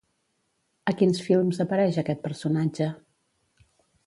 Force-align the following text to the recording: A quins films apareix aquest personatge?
A 0.91 0.93
quins 1.01 1.21
films 1.27 1.61
apareix 1.67 2.01
aquest 2.05 2.25
personatge? 2.25 2.89